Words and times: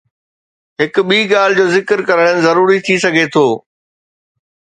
هڪ 0.79 0.93
ٻي 1.09 1.19
ڳالهه 1.31 1.55
جو 1.59 1.65
ذڪر 1.75 1.99
ڪرڻ 2.09 2.33
ضروري 2.47 2.79
ٿي 2.85 2.95
سگهي 3.05 3.27
ٿو. 3.35 3.45